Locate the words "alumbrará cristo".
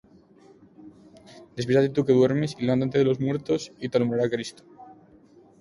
3.97-4.63